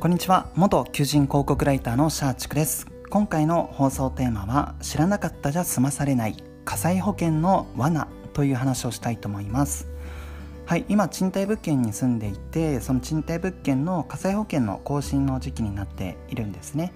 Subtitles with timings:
[0.00, 0.48] こんにちは。
[0.54, 2.86] 元求人広告ライターのシャーチクです。
[3.10, 9.88] 今回の放送テーマは知らなかったじゃ済まされない火災保険の罠という話をしたいと思います。
[10.64, 16.94] はい今賃貸物件に住んでいてその賃貸物件の火災保険の更新の時期になっているんですね。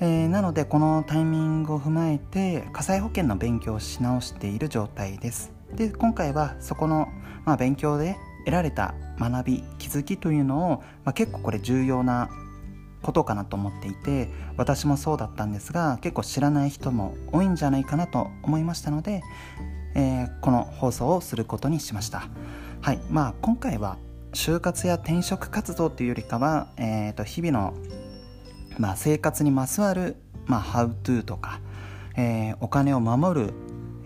[0.00, 5.52] えー、なのでこのタイミングを踏まえて火災保険の勉強をし直している状態です。
[5.74, 7.08] で今回はそこの、
[7.46, 12.30] まあ、勉強で得られた学び気づきというのを、まあ、結構これ重要な
[13.02, 19.22] ことかなと思っていて私もそうだったんですが結構知らない人も多いんじゃないかなと思いましたので、
[19.96, 22.28] えー、この放送をすることにしました。
[22.80, 23.00] はい。
[23.10, 23.98] まあ今回は
[24.32, 27.74] 就活や転職活動というよりかは、えー、と日々の、
[28.78, 30.16] まあ、生活にまつわる、
[30.46, 31.60] まあ、How to とか、
[32.16, 33.54] えー、お金を守る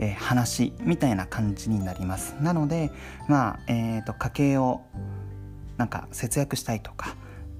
[0.01, 2.35] えー、話みたいな感じになります。
[2.41, 2.91] なので
[3.29, 4.81] まあ、えーと、家計を
[5.77, 7.15] なんか節約したいとか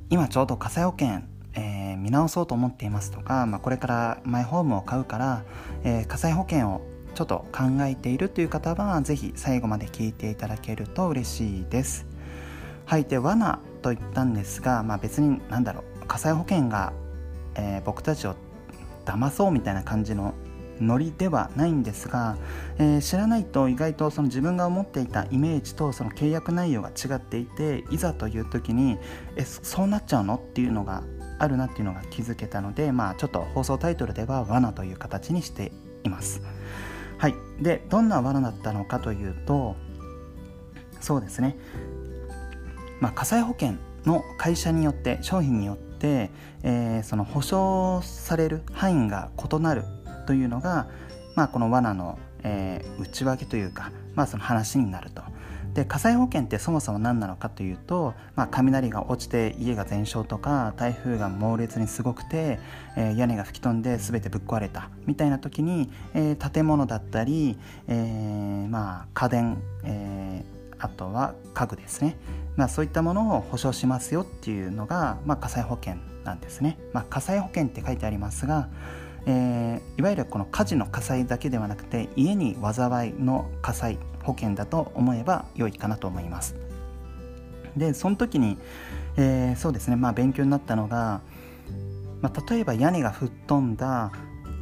[0.09, 1.21] 今ちょうど火災保険、
[1.55, 5.45] えー、見直そうと思っていますとか、まあ、これからマイホームを買うから、
[5.85, 6.81] えー、火災保険を
[7.15, 12.07] ちょっと考えているという方は是非最後まで聞いていただけると嬉しいです。
[12.87, 16.93] はいで罠と言ったんですが、まあ、別に何だろう火災保険が、
[17.55, 18.35] えー、僕たちを
[19.05, 20.35] 騙そうみたいな感じの
[20.81, 22.37] ノリではないんですが、
[22.79, 28.99] えー、知らないと意外とその自分が思っていたイメージとその契約内容が違っていていざという時に
[29.37, 31.03] えそうなっちゃうのっていうのが
[31.39, 35.73] あるなっていうのが気づけたので、まあ、ちょっと放送タイトルでは罠という形にして
[36.05, 36.43] います。
[37.19, 39.77] はい、でどんな罠だったのかというと
[41.01, 41.57] そうですね、
[43.01, 43.75] まあ、火災保険
[44.07, 46.31] の会社によって商品によって、
[46.63, 49.85] えー、その保証される範囲が異なる
[50.31, 50.87] というのが、
[51.35, 55.23] まあ、この罠の、えー、内訳というか、まあ、その話になると。
[55.75, 62.61] で火災保険ってそもそも何なのかというと、まあ、雷が落ちて家が全焼とか台風が猛烈にすごくて、
[62.97, 67.57] えー、屋根が吹き飛んで全てぶっ壊れたみたいな時に、えー、建物だったり、
[67.89, 70.45] えー、まあ、家電、え
[70.79, 72.17] あとは家具ですね、
[72.57, 78.69] まあ、そういったものを保証しますよっていうのが、まあ、火災保険なんですね、まあ、火災保険って書いてありますが
[79.27, 86.57] えー、いわゆるこの火事の火災だけではなくて家に災いの火災保険だと思えば良いかなと思います。
[87.77, 88.59] でその時に、
[89.17, 91.21] えー、そうですねまあ勉強になったのが、
[92.21, 94.11] まあ、例えば屋根が吹っ飛んだ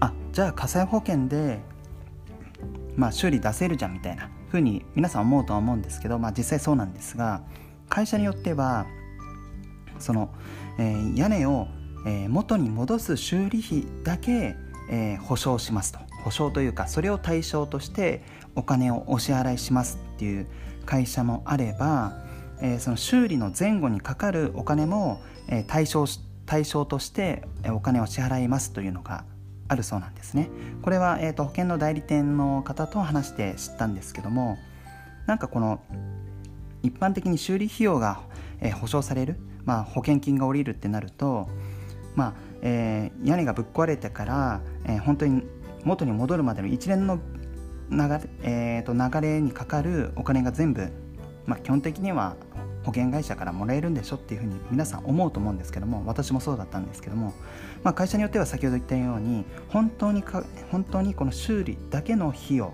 [0.00, 1.60] あじゃあ火災保険で、
[2.96, 7.42] まあ、修理出せるじゃんみたいな風に皆さん思うとは思うんですけど、まあ、実際そうなんですが
[7.88, 8.86] 会社によっては
[9.98, 10.30] その、
[10.78, 11.66] えー、屋根を
[12.06, 14.56] えー、元に戻す修理費だけ、
[14.90, 18.22] えー、保証しますと保証というかそれを対象として
[18.54, 20.46] お金をお支払いしますっていう
[20.84, 22.12] 会社もあれば、
[22.60, 26.06] えー、その修理の前後にかかるお金も、えー、対象
[26.46, 29.24] 対象としてお金を支払いますというのが
[29.68, 30.48] あるそうなんですね。
[30.80, 34.56] これは、えーと、保険の代理店の方と話して知ったんですけども
[35.26, 35.80] なんかこの
[36.82, 38.20] 一般的に修理費用が、
[38.60, 39.36] えー、保証される、
[39.66, 41.48] まあ、保険金が下りるってなると
[42.14, 45.42] まあえー、屋根がぶっ壊れてから、えー、本当に
[45.84, 47.20] 元に戻るまでの一連の
[47.90, 50.90] 流れ,、えー、と流れにかかるお金が全部、
[51.46, 52.36] まあ、基本的には
[52.84, 57.34] 保険会社からもらえるんでしょっていうふうに皆さん思うと思うんですけども私もそうだったんですけども、
[57.82, 62.72] まあ、会社によっては先ほど言ったように本当にか本当にこの修理だけの費用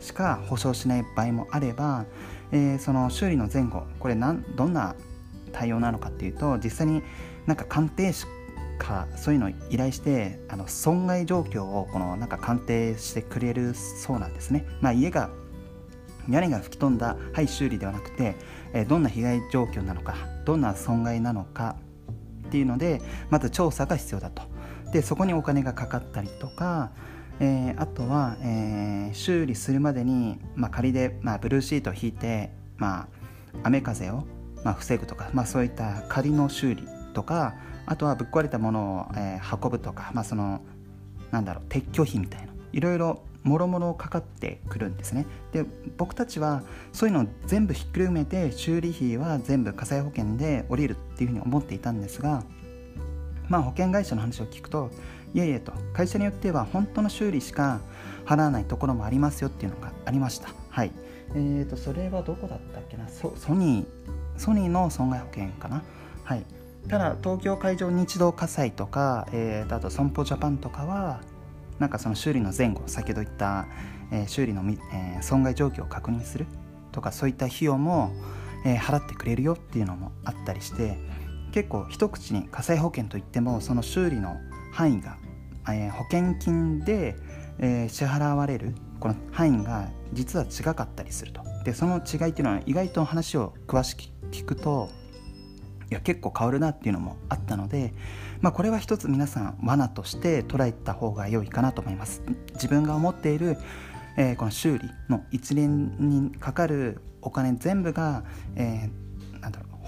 [0.00, 2.04] しか保証しない場合もあれば、
[2.52, 4.94] えー、その修理の前後これなんどんな
[5.52, 7.02] 対応なのかっていうと実際に
[7.46, 8.26] なんか鑑定士
[8.78, 14.64] かそういうのを依頼してあの損害状況をこのなんか鑑定してくれるそうなんですね。
[14.80, 15.30] まあ、家が
[16.28, 18.36] 屋根が吹き飛んだはい修理ではなくて、
[18.72, 21.76] えどんな被害状況なのかどんな損害なのか
[22.46, 23.00] っていうので
[23.30, 24.42] まず調査が必要だと
[24.92, 26.92] でそこにお金がかかったりとか、
[27.40, 33.08] えー、あとは、えー、修理するまでに、まあ、仮で、まあ、ブルーシートを引いて、まあ、
[33.64, 34.24] 雨風を、
[34.64, 36.84] まあ、防ぐとか、まあ、そういった仮の修理
[37.18, 40.60] とかあとはぶっ壊れたものを、えー、運ぶとか、まあ、その
[41.32, 45.26] なんだろう撤去費みたいないろいろもろもろかかってくるんですね。
[45.52, 45.64] で
[45.96, 46.62] 僕たちは
[46.92, 52.44] そういうのを全部ひっくるめて修理費は全部火災保険で降りるっていうふうに思っていたんですが
[53.48, 54.90] まあ保険会社の話を聞くと
[55.34, 57.80] いえいえと会社によっては本当の修理しか
[58.26, 60.50] 払わないところもありますよっていうのがありました。
[60.70, 60.92] はい。
[61.34, 63.08] えーとそれはどこだったっけな？
[63.08, 63.86] ソニー
[64.36, 65.82] ソニーの損害保険かな？
[66.24, 66.44] はい。
[66.88, 71.20] ただ東京海上日動火災とか、えー、あと損保ジャパンとかは
[71.78, 73.66] なんかその修理の前後先ほど言った、
[74.10, 76.46] えー、修理の、えー、損害状況を確認する
[76.92, 78.12] とかそういった費用も、
[78.64, 80.98] えー、払ってくれるよっていうのもあったりして
[81.52, 84.36] 結構一口に火災保険といってもその修理の
[84.72, 85.16] 範囲が、
[85.68, 87.16] えー、保険金で、
[87.58, 91.42] えー、支払われるこの範囲が実は違かったりすると。
[91.64, 94.88] でその違いっていうのは意外と話を詳しく聞くと
[95.90, 97.94] いや結構変わるなっていうのもあったので、
[98.40, 102.22] まあ、これは一つ皆さん罠として捉えた方が良いかなと思います。
[102.54, 103.56] 自分が思っている、
[104.16, 108.22] えー、この修理の一連にかかるお金全部が、
[108.56, 109.07] えー、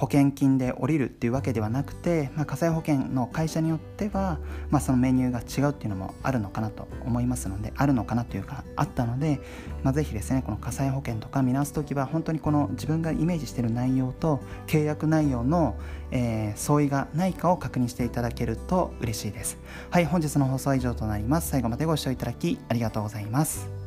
[0.00, 4.38] 保険金で降りるっていうわけではなくて、まあ、火災保険の会社によっては、
[4.70, 9.42] まあ、そのメニューが違うっていうのもあるのかなと思いますのであるのかなというかあったので、
[9.82, 15.76] まあ、ぜひですねこの火災保険とか見直す時は本当にこの自分がイメージしている内容と契約内容の、
[16.12, 19.58] えー、相違がないかを確認していただけると嬉しいです。
[19.90, 21.50] はい本日の放送は以上となります。
[21.50, 23.79] 最後までご視聴いただきありがとうございます。